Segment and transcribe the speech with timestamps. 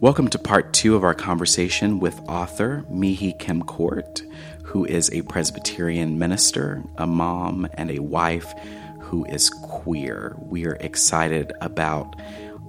[0.00, 4.20] Welcome to part two of our conversation with author Mihee Kim-Kort,
[4.62, 8.52] who is a Presbyterian minister, a mom, and a wife
[9.00, 10.36] who is queer.
[10.38, 12.14] We are excited about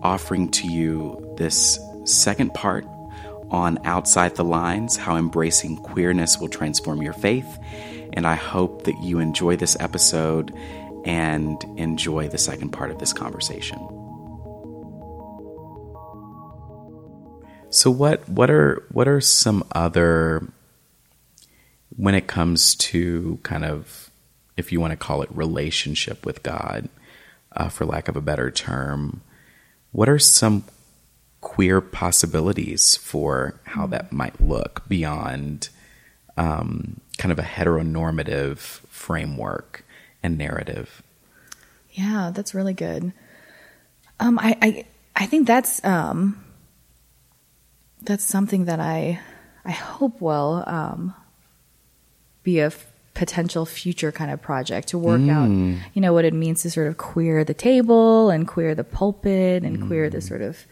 [0.02, 2.86] offering to you this second part
[3.52, 7.59] on Outside the Lines How Embracing Queerness Will Transform Your Faith.
[8.14, 10.55] And I hope that you enjoy this episode
[11.04, 13.96] and enjoy the second part of this conversation.
[17.70, 20.48] So what what are what are some other
[21.95, 24.09] when it comes to kind of
[24.55, 26.89] if you want to call it relationship with God,
[27.55, 29.22] uh, for lack of a better term,
[29.91, 30.63] what are some
[31.41, 35.70] queer possibilities for how that might look beyond
[36.36, 39.86] um, kind of a heteronormative framework
[40.23, 41.03] and narrative?
[41.91, 43.13] Yeah, that's really good.
[44.20, 46.44] Um, I, I I think that's um,
[48.02, 49.20] that's something that I
[49.66, 51.14] I hope will um,
[52.44, 55.31] be a f- potential future kind of project to work mm.
[55.31, 55.50] out,
[55.94, 59.64] you know, what it means to sort of queer the table and queer the pulpit
[59.64, 59.88] and mm.
[59.88, 60.66] queer the sort of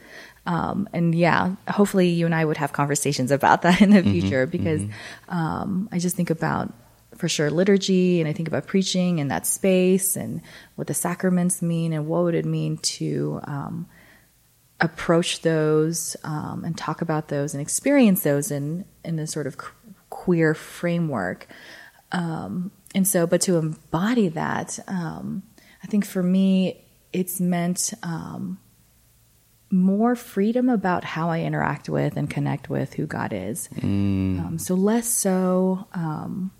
[0.45, 4.11] um, and yeah, hopefully you and I would have conversations about that in the mm-hmm,
[4.11, 5.35] future because mm-hmm.
[5.35, 6.71] um, I just think about
[7.15, 10.41] for sure liturgy and I think about preaching in that space and
[10.75, 13.87] what the sacraments mean and what would it mean to um,
[14.81, 19.57] approach those um, and talk about those and experience those in in this sort of
[20.09, 21.47] queer framework.
[22.11, 25.43] Um, and so, but to embody that, um,
[25.83, 28.59] I think for me, it's meant um,
[29.71, 33.69] more freedom about how I interact with and connect with who God is.
[33.75, 34.45] Mm.
[34.45, 36.51] Um, so less so um,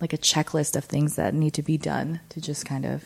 [0.00, 3.04] like a checklist of things that need to be done to just kind of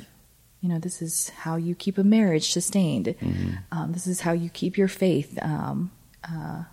[0.60, 3.06] you know, this is how you keep a marriage sustained.
[3.06, 3.50] Mm-hmm.
[3.72, 5.90] Um, this is how you keep your faith um,
[6.24, 6.64] uh,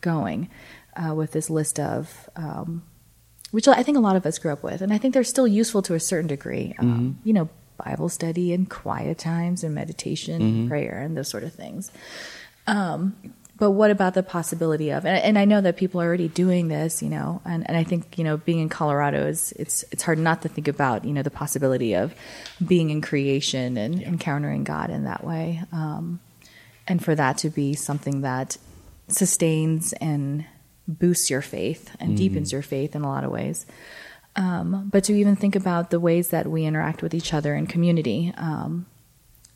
[0.00, 0.48] going
[0.96, 2.82] uh, with this list of, um,
[3.50, 4.80] which I think a lot of us grew up with.
[4.82, 6.74] And I think they're still useful to a certain degree.
[6.78, 7.28] Um, mm-hmm.
[7.28, 10.68] You know, Bible study and quiet times and meditation, mm-hmm.
[10.68, 11.92] prayer, and those sort of things.
[12.66, 13.16] Um,
[13.58, 16.68] but what about the possibility of and, and, i know that people are already doing
[16.68, 20.02] this you know and, and i think you know being in colorado is it's it's
[20.02, 22.14] hard not to think about you know the possibility of
[22.64, 24.08] being in creation and yeah.
[24.08, 26.20] encountering god in that way um,
[26.86, 28.56] and for that to be something that
[29.08, 30.44] sustains and
[30.88, 32.16] boosts your faith and mm-hmm.
[32.16, 33.66] deepens your faith in a lot of ways
[34.36, 37.66] um, but to even think about the ways that we interact with each other in
[37.66, 38.86] community um,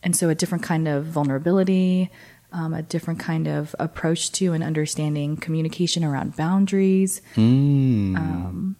[0.03, 2.11] and so a different kind of vulnerability
[2.53, 7.22] um, a different kind of approach to and understanding communication around boundaries.
[7.37, 8.16] Mm.
[8.16, 8.77] Um,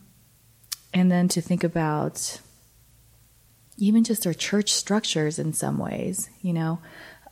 [0.93, 2.41] and then to think about
[3.77, 6.79] even just our church structures in some ways, you know.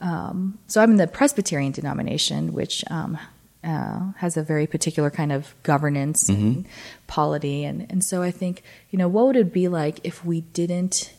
[0.00, 3.18] Um, so I'm in the Presbyterian denomination, which um,
[3.64, 6.46] uh, has a very particular kind of governance mm-hmm.
[6.46, 6.66] and
[7.06, 7.64] polity.
[7.64, 11.12] And, and so I think, you know, what would it be like if we didn't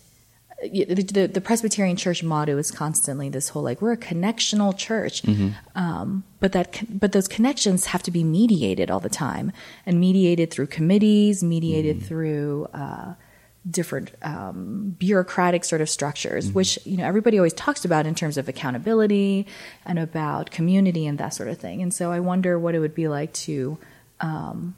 [0.62, 5.50] the, the, Presbyterian Church motto is constantly this whole like we're a connectional church, mm-hmm.
[5.76, 9.52] um, but that but those connections have to be mediated all the time
[9.86, 12.08] and mediated through committees, mediated mm-hmm.
[12.08, 13.14] through uh,
[13.70, 16.56] different um, bureaucratic sort of structures, mm-hmm.
[16.56, 19.48] which you know everybody always talks about in terms of accountability
[19.86, 21.82] and about community and that sort of thing.
[21.82, 23.78] And so I wonder what it would be like to
[24.20, 24.76] um,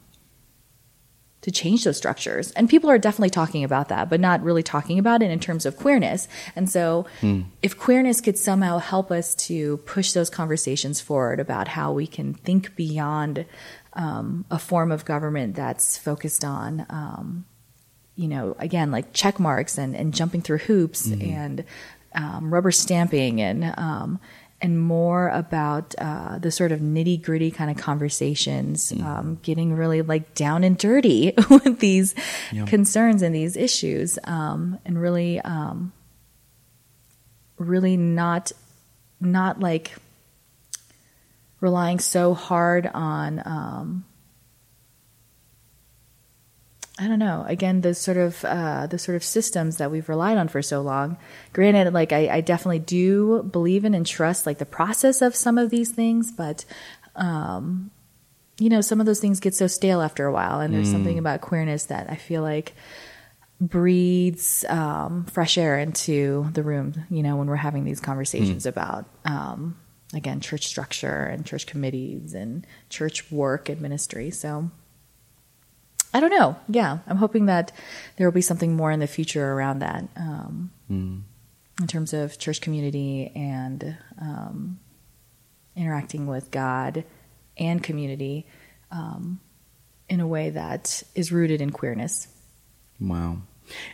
[1.41, 2.51] to change those structures.
[2.51, 5.65] And people are definitely talking about that, but not really talking about it in terms
[5.65, 6.27] of queerness.
[6.55, 7.41] And so, hmm.
[7.61, 12.33] if queerness could somehow help us to push those conversations forward about how we can
[12.33, 13.45] think beyond
[13.93, 17.45] um, a form of government that's focused on, um,
[18.15, 21.29] you know, again, like check marks and, and jumping through hoops mm-hmm.
[21.29, 21.63] and
[22.13, 24.19] um, rubber stamping and um,
[24.61, 29.03] and more about uh, the sort of nitty gritty kind of conversations, mm.
[29.03, 32.13] um, getting really like down and dirty with these
[32.67, 35.91] concerns and these issues, um, and really, um,
[37.57, 38.51] really not,
[39.19, 39.93] not like
[41.59, 44.05] relying so hard on um,
[47.01, 47.43] I don't know.
[47.47, 50.81] Again, the sort of uh, the sort of systems that we've relied on for so
[50.81, 51.17] long.
[51.51, 55.57] Granted, like I, I, definitely do believe in and trust like the process of some
[55.57, 56.63] of these things, but
[57.15, 57.89] um,
[58.59, 60.59] you know, some of those things get so stale after a while.
[60.59, 60.91] And there's mm.
[60.91, 62.75] something about queerness that I feel like
[63.59, 66.93] breathes um, fresh air into the room.
[67.09, 68.69] You know, when we're having these conversations mm.
[68.69, 69.75] about um,
[70.13, 74.29] again church structure and church committees and church work and ministry.
[74.29, 74.69] So
[76.13, 76.57] I don't know.
[76.67, 77.71] Yeah, I'm hoping that
[78.17, 81.21] there will be something more in the future around that, um, mm.
[81.79, 84.79] in terms of church community and um,
[85.75, 87.05] interacting with God
[87.57, 88.45] and community
[88.91, 89.39] um,
[90.09, 92.27] in a way that is rooted in queerness.
[92.99, 93.37] Wow.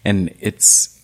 [0.03, 0.99] And it's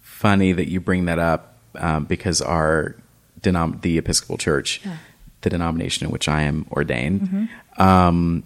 [0.00, 2.96] funny that you bring that up um, because our
[3.40, 4.96] denom- the Episcopal Church, yeah.
[5.42, 8.40] the denomination in which I am ordained, mm-hmm.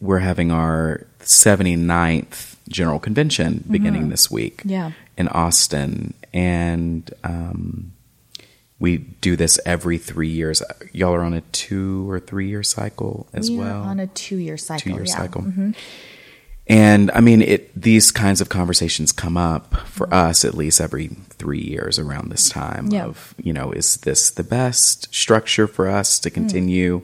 [0.00, 4.10] We're having our 79th General Convention beginning mm-hmm.
[4.10, 4.92] this week yeah.
[5.16, 6.14] in Austin.
[6.32, 7.92] And um,
[8.78, 10.62] we do this every three years.
[10.92, 13.82] Y'all are on a two or three year cycle as we well.
[13.82, 14.80] on a two year cycle.
[14.80, 15.16] Two year yeah.
[15.16, 15.42] cycle.
[15.42, 15.70] Mm-hmm.
[16.70, 20.30] And I mean, it these kinds of conversations come up for mm-hmm.
[20.30, 22.88] us at least every three years around this time.
[22.88, 23.06] Yeah.
[23.06, 26.34] Of you know, is this the best structure for us to mm.
[26.34, 27.02] continue?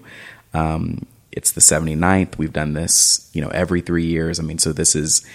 [0.53, 2.39] Um, it's the 79th.
[2.39, 4.39] We've done this, you know, every three years.
[4.39, 5.27] I mean, so this is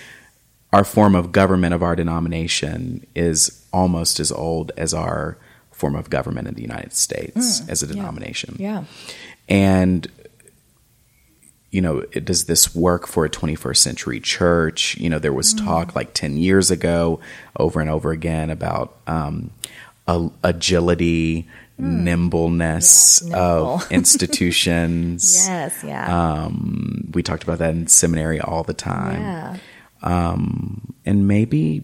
[0.72, 5.38] our form of government of our denomination is almost as old as our
[5.72, 8.56] form of government in the United States mm, as a denomination.
[8.58, 8.82] Yeah.
[8.82, 9.14] yeah.
[9.50, 10.12] And
[11.72, 14.98] you know, it, does this work for a 21st century church?
[14.98, 15.64] You know, there was mm.
[15.64, 17.20] talk like 10 years ago
[17.58, 19.52] over and over again about um,
[20.44, 21.48] agility,
[21.80, 22.02] mm.
[22.04, 23.76] nimbleness yeah, nimble.
[23.76, 25.48] of institutions.
[25.48, 26.08] yes, yeah.
[26.44, 29.22] Um, we talked about that in seminary all the time.
[29.22, 29.58] Yeah.
[30.02, 31.84] Um, and maybe,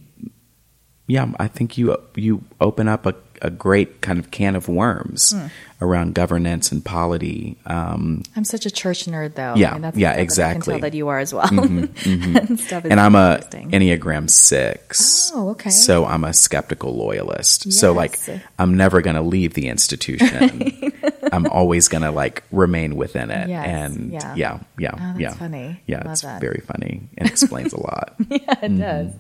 [1.07, 5.33] yeah, I think you you open up a a great kind of can of worms
[5.33, 5.47] hmm.
[5.81, 7.57] Around governance and polity.
[7.65, 9.55] Um, I'm such a church nerd, though.
[9.55, 10.75] Yeah, I mean, yeah, exactly.
[10.75, 11.47] I tell that you are as well.
[11.47, 12.37] Mm-hmm, mm-hmm.
[12.37, 15.31] and, and I'm a Enneagram six.
[15.33, 15.69] Oh, okay.
[15.69, 17.65] So I'm a skeptical loyalist.
[17.65, 17.79] Yes.
[17.79, 18.19] So like,
[18.57, 20.93] I'm never going to leave the institution.
[21.31, 23.49] I'm always going to like remain within it.
[23.49, 23.65] Yes.
[23.67, 24.91] And yeah, yeah, yeah.
[24.93, 25.33] Oh, that's yeah.
[25.33, 25.81] funny.
[25.87, 26.41] Yeah, Love it's that.
[26.41, 28.15] very funny and explains a lot.
[28.29, 28.79] yeah, it mm-hmm.
[28.79, 29.11] does.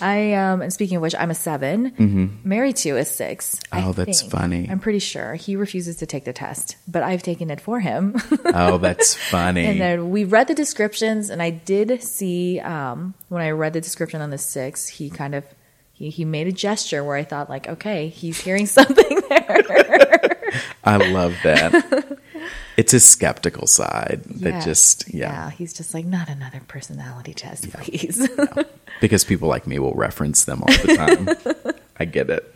[0.00, 2.48] I um, and speaking of which, I'm a 7 mm-hmm.
[2.48, 3.58] Married to a six.
[3.72, 4.32] Oh, that's think.
[4.32, 4.68] funny.
[4.70, 8.14] I'm pretty sure he refuses to take the test, but I've taken it for him.
[8.46, 9.66] oh, that's funny.
[9.66, 13.80] and then we read the descriptions, and I did see um, when I read the
[13.80, 15.44] description on the six, he kind of
[15.92, 20.62] he he made a gesture where I thought like, okay, he's hearing something there.
[20.84, 22.18] I love that.
[22.76, 25.32] it's his skeptical side that just yeah.
[25.32, 25.50] yeah.
[25.50, 27.80] he's just like not another personality test yeah.
[27.82, 28.62] please yeah.
[29.00, 31.64] because people like me will reference them all the time
[31.98, 32.54] i get it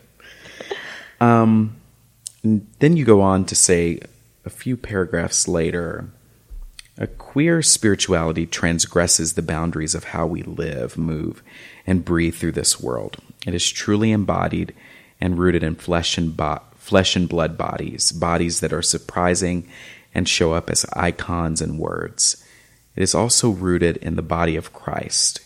[1.19, 1.75] um
[2.43, 3.99] then you go on to say
[4.45, 6.09] a few paragraphs later
[6.97, 11.41] a queer spirituality transgresses the boundaries of how we live move
[11.87, 14.73] and breathe through this world it is truly embodied
[15.19, 19.67] and rooted in flesh and bo- flesh and blood bodies bodies that are surprising
[20.13, 22.43] and show up as icons and words.
[22.95, 25.39] It is also rooted in the body of Christ,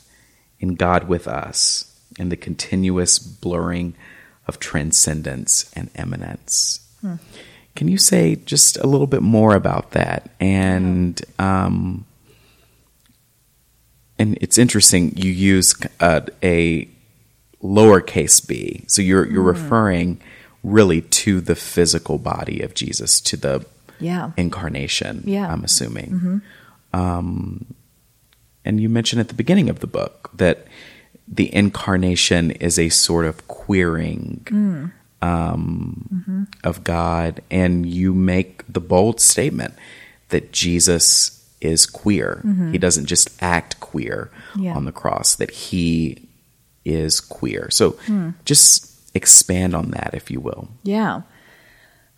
[0.60, 3.96] in God with us, in the continuous blurring
[4.48, 6.80] of transcendence and immanence.
[7.06, 7.16] Hmm.
[7.76, 10.30] Can you say just a little bit more about that?
[10.40, 12.06] And um,
[14.18, 15.16] and it's interesting.
[15.18, 16.88] You use uh, a
[17.62, 19.62] lowercase b, so you're you're mm.
[19.62, 20.22] referring
[20.64, 23.66] really to the physical body of Jesus, to the
[24.00, 24.32] yeah.
[24.38, 25.24] incarnation.
[25.26, 25.52] Yeah.
[25.52, 26.12] I'm assuming.
[26.12, 27.00] Mm-hmm.
[27.00, 27.66] Um,
[28.64, 30.66] and you mentioned at the beginning of the book that
[31.28, 34.92] the incarnation is a sort of queering mm.
[35.26, 36.44] Um, mm-hmm.
[36.64, 39.74] of God, and you make the bold statement
[40.30, 42.42] that Jesus is queer.
[42.46, 42.74] Mm-hmm.
[42.74, 44.76] He doesn't just act queer yeah.
[44.76, 46.28] on the cross; that he
[46.84, 47.70] is queer.
[47.72, 48.36] So, mm.
[48.46, 50.68] just expand on that, if you will.
[50.84, 51.22] Yeah.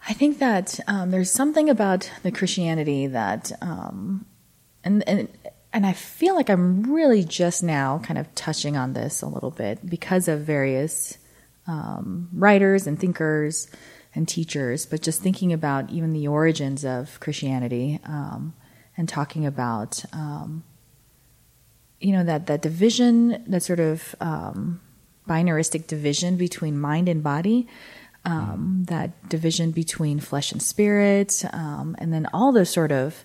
[0.09, 4.25] I think that um, there's something about the Christianity that, um,
[4.83, 5.29] and and
[5.73, 9.51] and I feel like I'm really just now kind of touching on this a little
[9.51, 11.17] bit because of various
[11.67, 13.69] um, writers and thinkers
[14.15, 18.53] and teachers, but just thinking about even the origins of Christianity um,
[18.95, 20.63] and talking about, um,
[21.99, 24.81] you know, that that division, that sort of um,
[25.27, 27.67] binaristic division between mind and body
[28.27, 33.23] um, that division between flesh and spirit, um, and then all those sort of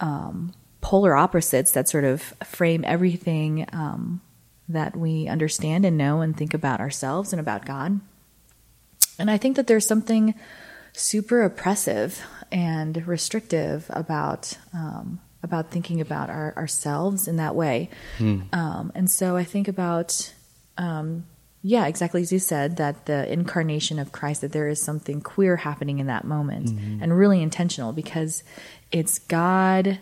[0.00, 4.20] um, polar opposites that sort of frame everything um,
[4.72, 8.00] that we understand and know and think about ourselves and about God.
[9.18, 10.34] And I think that there's something
[10.92, 17.88] super oppressive and restrictive about um, about thinking about our, ourselves in that way.
[18.18, 18.40] Hmm.
[18.52, 20.34] Um, and so I think about
[20.76, 21.24] um,
[21.62, 25.56] yeah, exactly as you said, that the incarnation of Christ, that there is something queer
[25.56, 27.02] happening in that moment mm-hmm.
[27.02, 28.42] and really intentional because
[28.90, 29.98] it's God,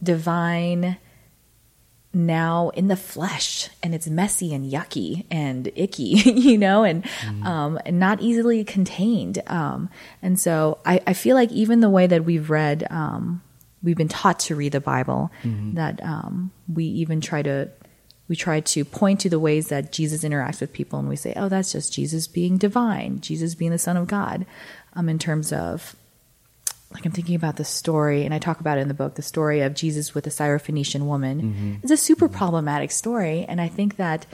[0.00, 0.96] divine,
[2.16, 7.44] now in the flesh and it's messy and yucky and icky, you know, and mm.
[7.44, 9.42] um, and not easily contained.
[9.46, 9.90] Um,
[10.22, 13.42] and so I, I feel like even the way that we've read, um,
[13.82, 15.74] we've been taught to read the Bible, mm-hmm.
[15.74, 17.68] that um, we even try to
[18.28, 21.32] we try to point to the ways that Jesus interacts with people, and we say,
[21.36, 24.46] "Oh, that's just Jesus being divine, Jesus being the Son of God,"
[24.94, 25.94] um, in terms of
[26.92, 29.22] like I'm thinking about the story, and I talk about it in the book, the
[29.22, 31.42] story of Jesus with the Syrophoenician woman.
[31.42, 31.74] Mm-hmm.
[31.82, 34.26] It's a super problematic story, and I think that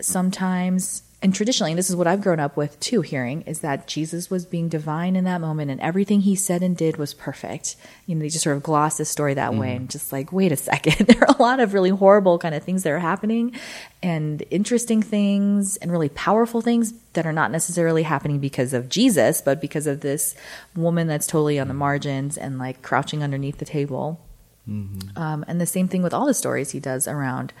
[0.00, 3.88] sometimes and traditionally, and this is what I've grown up with too, hearing is that
[3.88, 7.74] Jesus was being divine in that moment and everything he said and did was perfect.
[8.06, 9.58] You know, they just sort of gloss this story that mm.
[9.58, 11.04] way and just like, wait a second.
[11.08, 13.56] there are a lot of really horrible kind of things that are happening
[14.04, 19.40] and interesting things and really powerful things that are not necessarily happening because of Jesus,
[19.40, 20.36] but because of this
[20.76, 24.20] woman that's totally on the margins and like crouching underneath the table.
[24.68, 25.20] Mm-hmm.
[25.20, 27.52] Um, and the same thing with all the stories he does around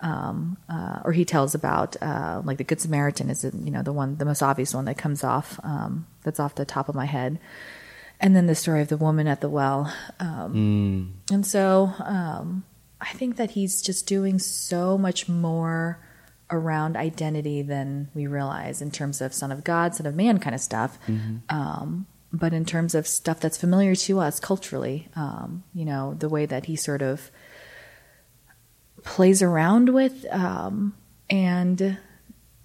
[0.00, 3.92] um, uh, or he tells about uh, like the Good Samaritan is you know the
[3.92, 7.06] one the most obvious one that comes off um, that's off the top of my
[7.06, 7.38] head,
[8.20, 11.34] and then the story of the woman at the well, um, mm.
[11.34, 12.64] and so um,
[13.00, 15.98] I think that he's just doing so much more
[16.50, 20.54] around identity than we realize in terms of Son of God, Son of Man kind
[20.54, 20.98] of stuff.
[21.06, 21.36] Mm-hmm.
[21.48, 26.28] Um, but in terms of stuff that's familiar to us culturally, um, you know, the
[26.28, 27.30] way that he sort of
[29.06, 30.94] plays around with um,
[31.30, 31.96] and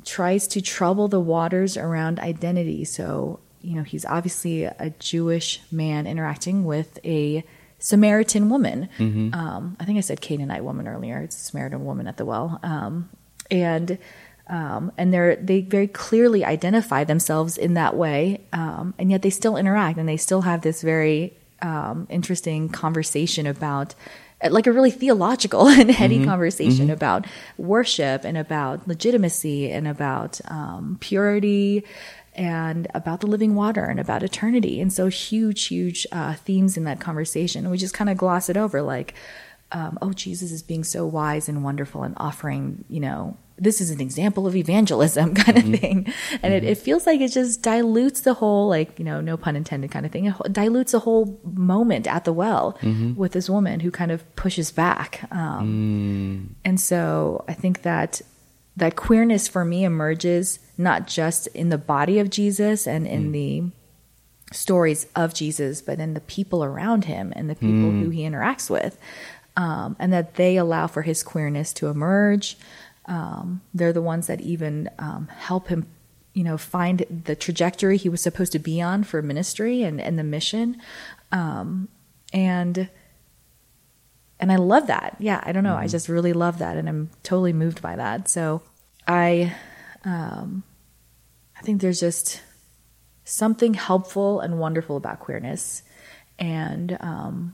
[0.03, 2.83] tries to trouble the waters around identity.
[2.83, 7.45] So, you know, he's obviously a Jewish man interacting with a
[7.77, 8.89] Samaritan woman.
[8.97, 9.33] Mm-hmm.
[9.33, 11.19] Um, I think I said Canaanite woman earlier.
[11.19, 12.59] It's a Samaritan woman at the well.
[12.63, 13.09] Um,
[13.49, 13.97] and
[14.47, 19.29] um, and they they very clearly identify themselves in that way, um, and yet they
[19.29, 23.95] still interact and they still have this very um, interesting conversation about
[24.49, 26.25] like a really theological and heady mm-hmm.
[26.25, 26.93] conversation mm-hmm.
[26.93, 27.25] about
[27.57, 31.83] worship and about legitimacy and about um, purity
[32.33, 34.79] and about the living water and about eternity.
[34.79, 37.65] And so huge, huge uh, themes in that conversation.
[37.65, 39.13] And we just kind of gloss it over like,
[39.73, 43.91] um, oh, Jesus is being so wise and wonderful and offering, you know, this is
[43.91, 45.75] an example of evangelism kind of mm-hmm.
[45.75, 45.97] thing.
[46.41, 46.51] And mm-hmm.
[46.51, 49.91] it, it, feels like it just dilutes the whole, like, you know, no pun intended
[49.91, 50.25] kind of thing.
[50.25, 53.13] It dilutes the whole moment at the well mm-hmm.
[53.13, 55.21] with this woman who kind of pushes back.
[55.31, 56.55] Um, mm.
[56.65, 58.21] And so I think that
[58.77, 63.33] that queerness for me emerges not just in the body of Jesus and in mm.
[63.33, 68.01] the stories of Jesus, but in the people around him and the people mm.
[68.01, 68.97] who he interacts with.
[69.57, 72.57] Um, and that they allow for his queerness to emerge.
[73.05, 75.87] Um, they're the ones that even um, help him,
[76.33, 80.17] you know, find the trajectory he was supposed to be on for ministry and, and
[80.19, 80.81] the mission.
[81.31, 81.87] Um,
[82.33, 82.89] and
[84.41, 85.17] and I love that.
[85.19, 85.73] Yeah, I don't know.
[85.73, 85.83] Mm-hmm.
[85.83, 88.27] I just really love that, and I'm totally moved by that.
[88.27, 88.63] So
[89.07, 89.55] I,
[90.03, 90.63] um,
[91.55, 92.41] I think there's just
[93.23, 95.83] something helpful and wonderful about queerness,
[96.39, 97.53] and um,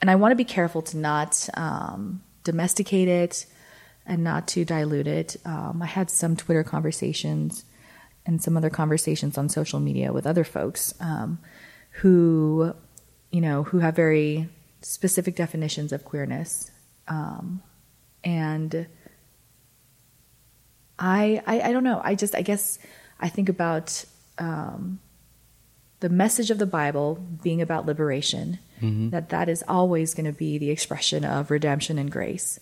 [0.00, 3.46] and I want to be careful to not um, domesticate it
[4.06, 5.36] and not to dilute it.
[5.44, 7.64] Um, I had some Twitter conversations
[8.26, 11.38] and some other conversations on social media with other folks um,
[11.90, 12.74] who,
[13.30, 14.48] you know, who have very
[14.80, 16.70] specific definitions of queerness,
[17.08, 17.62] um,
[18.24, 18.86] and
[20.98, 22.00] I, I, I don't know.
[22.04, 22.78] I just, I guess,
[23.18, 24.04] I think about
[24.38, 25.00] um,
[26.00, 28.58] the message of the Bible being about liberation.
[28.80, 29.10] Mm-hmm.
[29.10, 32.58] That that is always going to be the expression of redemption and grace.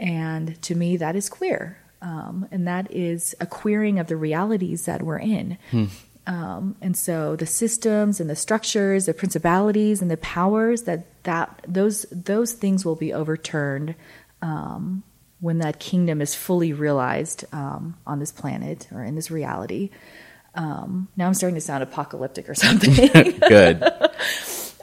[0.00, 1.78] And to me, that is queer.
[2.00, 5.58] Um, and that is a queering of the realities that we're in.
[5.70, 5.84] Hmm.
[6.26, 11.64] Um, and so the systems and the structures, the principalities and the powers that that
[11.66, 13.94] those those things will be overturned
[14.40, 15.02] um,
[15.40, 19.90] when that kingdom is fully realized um, on this planet or in this reality.
[20.54, 22.94] Um, now I'm starting to sound apocalyptic or something.
[23.48, 23.82] Good.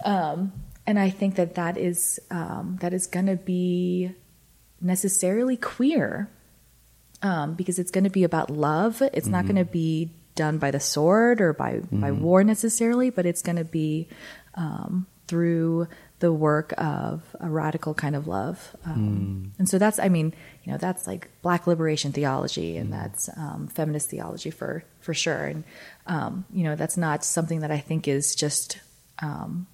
[0.06, 0.54] Um,
[0.88, 4.16] and I think that that is that is going to be
[4.82, 6.30] necessarily queer
[7.22, 9.02] um, because it's going to be about love.
[9.02, 9.32] It's mm-hmm.
[9.32, 12.02] not going to be done by the sword or by, mm-hmm.
[12.02, 14.08] by war necessarily, but it's going to be
[14.56, 15.88] um, through
[16.20, 18.76] the work of a radical kind of love.
[18.86, 19.60] Um, mm.
[19.60, 20.34] And so that's, I mean,
[20.64, 22.92] you know, that's like black liberation theology and mm.
[22.92, 25.46] that's um, feminist theology for, for sure.
[25.46, 25.64] And,
[26.08, 28.80] um, you know, that's not something that I think is just,
[29.22, 29.68] um,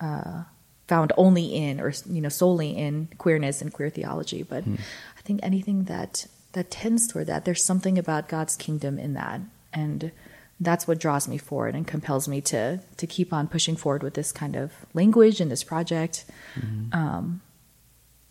[0.00, 0.44] uh,
[0.92, 4.78] found only in or you know solely in queerness and queer theology but mm.
[5.18, 9.40] i think anything that that tends toward that there's something about god's kingdom in that
[9.72, 10.12] and
[10.60, 14.14] that's what draws me forward and compels me to to keep on pushing forward with
[14.14, 16.92] this kind of language and this project mm-hmm.
[16.92, 17.40] um,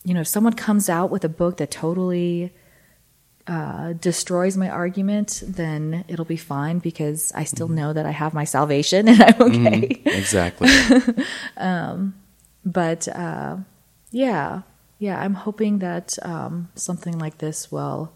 [0.03, 2.51] you know, if someone comes out with a book that totally
[3.47, 8.33] uh, destroys my argument, then it'll be fine because I still know that I have
[8.33, 10.01] my salvation and I'm okay.
[10.05, 10.69] Exactly.
[12.65, 13.57] But uh,
[14.11, 14.61] yeah,
[14.99, 18.13] yeah, I'm hoping that um, something like this will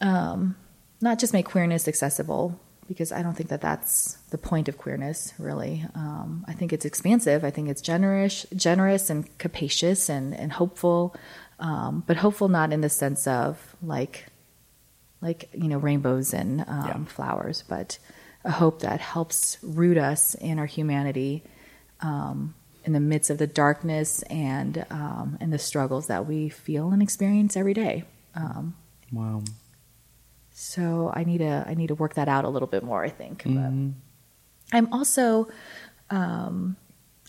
[0.00, 0.56] um,
[1.00, 2.58] not just make queerness accessible,
[2.88, 5.84] because I don't think that that's the point of queerness, really.
[5.94, 7.44] Um, I think it's expansive.
[7.44, 11.14] I think it's generous, generous and capacious and, and hopeful,
[11.60, 14.26] um, but hopeful not in the sense of like,
[15.20, 17.04] like you know, rainbows and um, Yeah.
[17.04, 17.98] flowers, but
[18.44, 21.44] a hope that helps root us in our humanity
[22.00, 26.90] um, in the midst of the darkness and um, and the struggles that we feel
[26.90, 28.04] and experience every day.
[28.34, 28.74] Um,
[29.12, 29.42] wow.
[30.52, 33.04] so I need to I need to work that out a little bit more.
[33.04, 33.42] I think.
[33.44, 33.92] But Mhm.
[34.72, 35.48] I'm also
[36.10, 36.76] um,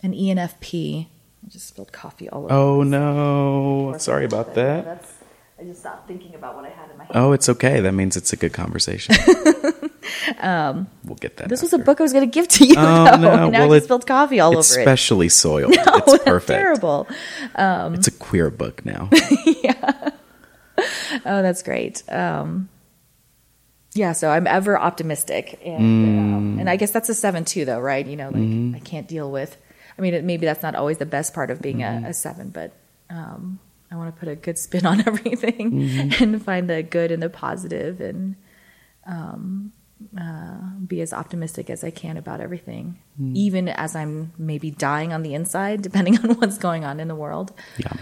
[0.03, 1.07] an ENFP.
[1.43, 2.53] I just spilled coffee all over.
[2.53, 3.95] Oh no.
[3.97, 4.85] Sorry about that.
[4.85, 5.13] That's,
[5.59, 7.15] I just stopped thinking about what I had in my hand.
[7.15, 7.79] Oh, it's okay.
[7.81, 9.15] That means it's a good conversation.
[11.03, 11.43] we'll get that.
[11.45, 12.75] Um, This was a book I was going to give to you.
[12.77, 13.17] Oh, though.
[13.17, 13.49] no.
[13.49, 14.63] Now Well, I it- spilled coffee all over it.
[14.63, 15.75] specially soiled.
[15.85, 16.57] No, it's perfect.
[16.59, 17.07] terrible.
[17.57, 19.09] It's a queer book now.
[19.63, 20.09] Yeah.
[21.25, 22.01] Oh, that's great.
[22.09, 22.69] Um,
[23.93, 25.77] yeah, so I'm ever optimistic, and
[26.35, 28.05] um, and I guess that's a seven too, though, right?
[28.07, 29.57] You know, like I can't deal with.
[29.97, 32.49] I mean, it, maybe that's not always the best part of being a, a seven,
[32.49, 32.71] but
[33.09, 33.59] um,
[33.91, 35.83] I want to put a good spin on everything
[36.19, 38.35] and find the good and the positive, and
[39.05, 39.73] um,
[40.19, 42.99] uh, be as optimistic as I can about everything,
[43.35, 47.15] even as I'm maybe dying on the inside, depending on what's going on in the
[47.15, 47.93] world yeah.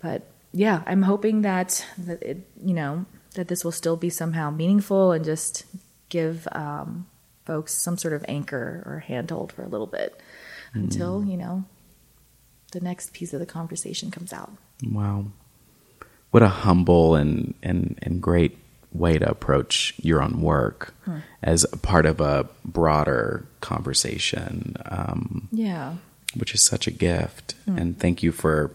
[0.00, 4.50] but yeah, I'm hoping that that it, you know, that this will still be somehow
[4.50, 5.64] meaningful and just
[6.08, 7.06] give um,
[7.44, 10.20] folks some sort of anchor or handhold for a little bit
[10.74, 11.64] until you know
[12.72, 14.52] the next piece of the conversation comes out.
[14.84, 15.26] Wow.
[16.30, 18.58] What a humble and, and, and great
[18.92, 20.94] way to approach your own work
[21.42, 25.94] as a part of a broader conversation, um, Yeah,
[26.34, 27.54] which is such a gift.
[27.66, 28.72] And thank you for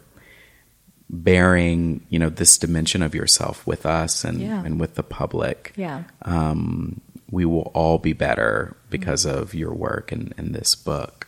[1.10, 4.64] bearing, you know, this dimension of yourself with us and, Yeah.
[4.64, 5.74] and with the public.
[5.76, 11.28] yeah, Um, we will all be better because of your work and, and this book.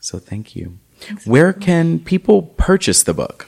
[0.00, 0.78] So thank you.
[1.24, 3.46] Where can people purchase the book?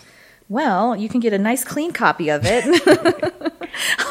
[0.49, 2.64] Well, you can get a nice clean copy of it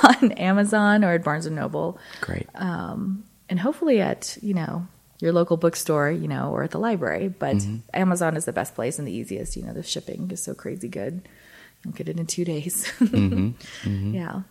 [0.03, 1.97] on Amazon or at Barnes and Noble.
[2.21, 2.47] Great.
[2.55, 4.87] Um, and hopefully at you know
[5.19, 7.27] your local bookstore you know or at the library.
[7.27, 7.77] But mm-hmm.
[7.93, 9.55] amazon is the best place and the easiest.
[9.55, 11.27] You know the shipping is so crazy good.
[11.83, 12.91] You'll get it in two days.
[12.99, 13.89] Mm-hmm.
[13.89, 14.15] Mm-hmm.
[14.15, 14.41] Yeah.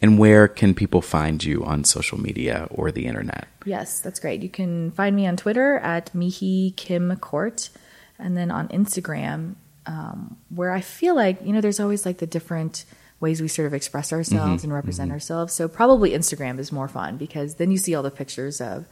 [0.00, 3.48] And where can people find you on social media or the internet?
[3.64, 4.42] yes that's great.
[4.42, 7.70] You can find me on twitter at Mihee Kim-Kort.
[8.18, 12.26] And then on instagram um, where i feel like you know there's always like the
[12.26, 12.86] different
[13.20, 14.66] ways we sort of express ourselves mm-hmm.
[14.66, 15.14] and represent mm-hmm.
[15.14, 15.54] ourselves.
[15.54, 18.86] So probably instagram is more fun because then you see all the pictures of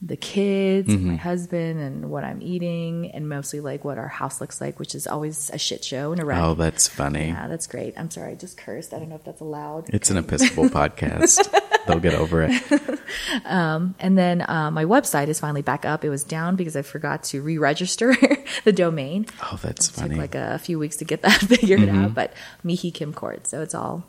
[0.00, 1.22] the kids and my mm-hmm.
[1.22, 5.08] husband and what i'm eating and mostly like what our house looks like which is
[5.08, 6.38] always a shit show and a wreck.
[6.40, 7.28] Oh, that's funny.
[7.28, 7.94] yeah that's great.
[7.96, 8.94] I'm sorry i just cursed.
[8.94, 9.92] I don't know if that's allowed.
[9.92, 11.48] It's an Episcopal podcast.
[11.86, 13.00] They'll get over it.
[13.44, 16.04] um, And then uh, my website is finally back up.
[16.04, 18.14] It was down because I forgot to re-register
[18.64, 19.26] the domain.
[19.42, 20.08] Oh, that's It funny.
[20.16, 20.22] Mm-hmm.
[20.22, 22.32] took like a few weeks to get that figured out, but
[22.64, 24.04] Mihee Kim-Kort, so it's all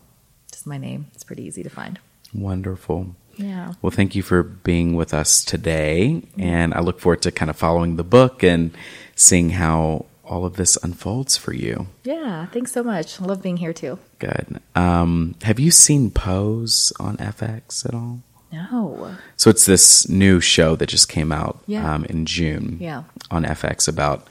[0.52, 1.08] just my name.
[1.14, 2.00] It's pretty easy to find.
[2.34, 3.16] Wonderful.
[3.38, 3.74] Yeah.
[3.82, 6.24] Well, thank you for being with us today.
[6.38, 8.72] And I look forward to kind of following the book and
[9.16, 11.88] seeing how all of this unfolds for you.
[12.04, 12.46] Yeah.
[12.48, 13.20] Thanks so much.
[13.20, 13.98] I love being here too.
[14.20, 14.62] Good.
[14.76, 18.22] Um, have you seen Pose on FX at all?
[18.52, 19.16] No.
[19.38, 21.94] So it's this new show that just came out Yeah.
[21.96, 23.04] um, in June Yeah.
[23.30, 24.28] on FX about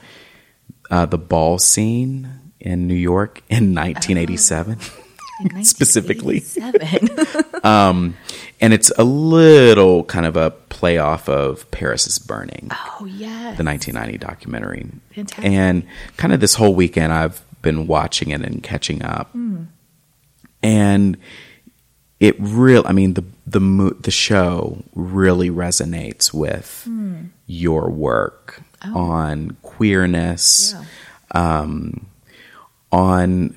[0.89, 4.73] uh, the ball scene in New York in 1987.
[4.73, 4.79] In
[5.63, 6.39] Specifically.
[6.39, 8.15] 1987.
[8.61, 13.57] and it's a little kind of a play off of Paris is Burning, oh, yes.
[13.57, 14.85] the 1990 documentary.
[15.15, 15.45] Fantastic.
[15.45, 15.85] And
[16.17, 19.31] kind of this whole weekend, I've been watching it and catching up.
[19.31, 19.63] Hmm.
[20.61, 21.17] And
[22.19, 27.27] it real I mean the the mo- the show really resonates with Hmm.
[27.47, 28.61] your work
[28.93, 30.85] on queerness, Oh.
[31.33, 31.65] Yeah.
[32.91, 33.55] on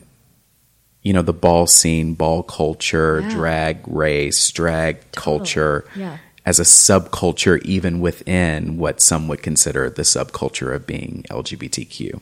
[1.02, 3.30] you know the ball scene, ball culture, Yeah.
[3.30, 6.18] drag race, drag culture Yeah.
[6.46, 12.20] as a subculture even within what some would consider the subculture of being LGBTQ.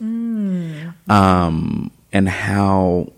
[1.09, 3.13] Um and how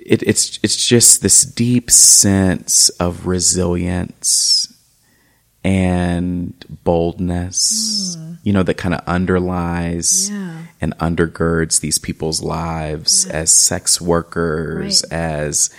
[0.00, 4.72] it, it's it's just this deep sense of resilience
[5.68, 6.54] and
[6.84, 8.34] boldness, hmm.
[8.42, 10.62] you know, that kind of underlies Yeah.
[10.80, 15.18] and undergirds these people's lives as sex workers, Right.
[15.18, 15.70] as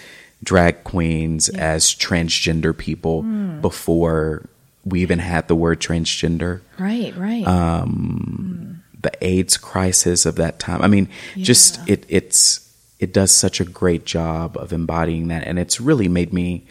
[0.43, 3.61] drag queens, as transgender people Hmm.
[3.61, 4.45] before
[4.85, 7.45] we even had the word transgender Right, right.
[7.47, 8.99] Um, hmm.
[9.01, 10.81] the AIDS crisis of that time.
[10.81, 12.59] I mean, just it it's
[12.99, 16.65] it does such a great job of embodying that, and it's really made me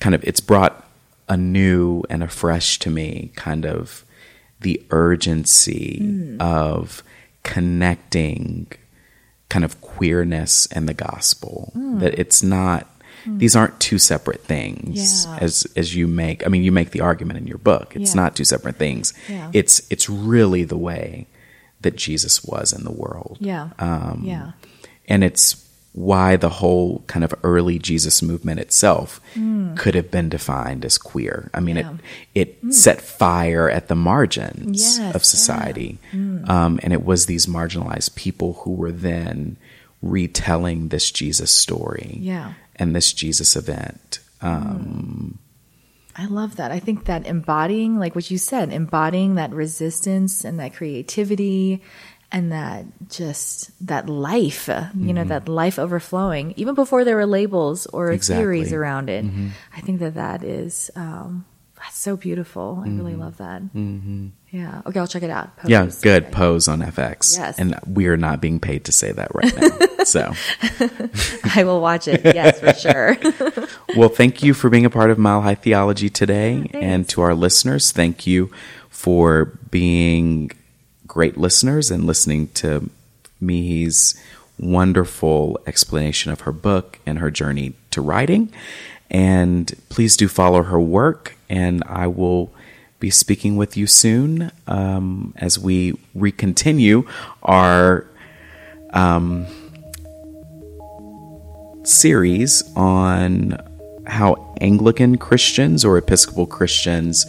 [0.00, 0.85] kind of it's brought
[1.28, 4.04] anew and afresh to me kind of
[4.60, 6.40] the urgency Hmm.
[6.40, 7.02] of
[7.42, 8.66] connecting
[9.48, 11.98] kind of queerness and the gospel Hmm.
[11.98, 12.86] that it's not
[13.28, 15.38] these aren't two separate things Yeah.
[15.40, 18.22] as as you make i mean you make the argument in your book it's Yeah.
[18.22, 19.50] not two separate things Yeah.
[19.52, 21.26] it's it's really the way
[21.80, 23.70] that jesus was in the world yeah.
[23.80, 24.52] um, yeah.
[25.08, 25.56] and it's
[25.96, 29.18] why the whole kind of early Jesus movement itself
[29.76, 31.50] could have been defined as queer.
[31.54, 31.80] I mean, Hmm.
[31.80, 31.88] Yeah.
[31.90, 31.96] Hmm.
[32.34, 35.12] it it set fire at the margins Yes, of yeah.
[35.12, 35.18] Hmm.
[35.36, 35.98] society,
[36.46, 39.56] um, and it was these marginalized people who were then
[40.02, 42.52] retelling this Jesus story Yeah.
[42.76, 44.20] and this Jesus event.
[44.42, 45.38] Um,
[46.14, 46.70] I love that.
[46.70, 51.82] I think that embodying, like what you said, embodying that resistance and that creativity
[52.32, 57.26] and that just that life, uh, you know, that life overflowing, even before there were
[57.26, 58.42] labels or Exactly.
[58.42, 59.24] theories around it.
[59.74, 61.44] I think that that is, um,
[61.76, 62.82] that's so beautiful.
[62.84, 63.62] I really love that.
[63.62, 64.28] Mm-hmm.
[64.50, 64.80] Yeah.
[64.86, 65.50] Okay, I'll check it out.
[65.66, 66.32] yeah, good Okay.
[66.32, 67.58] pose on FX, Yes.
[67.58, 70.04] and we are not being paid to say that right now.
[70.04, 70.32] so.
[71.54, 72.22] I will watch it.
[72.24, 73.16] Yes, for sure.
[73.96, 76.58] Well, thank you for being a part of Mile High Theology today.
[76.58, 76.74] thanks.
[76.74, 78.50] and to our listeners, thank you
[78.90, 80.50] for being
[81.16, 82.90] great listeners and listening to
[83.40, 84.20] Mihee's
[84.58, 88.52] wonderful explanation of her book and her journey to writing.
[89.10, 92.52] And please do follow her work, and I will
[93.00, 97.08] be speaking with you soon um, as we recontinue
[97.42, 98.06] our
[101.84, 103.56] series on
[104.06, 107.24] how Anglican Christians or Episcopal Christians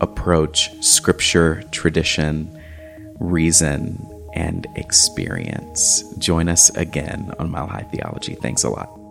[0.00, 2.56] approach scripture, tradition,
[3.22, 6.02] reason, and experience.
[6.18, 8.34] Join us again on Mile High Theology.
[8.34, 9.01] Thanks a lot.